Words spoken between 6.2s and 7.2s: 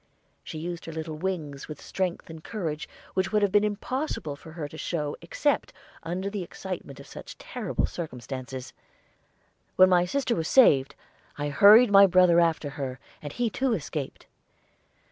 the excitement of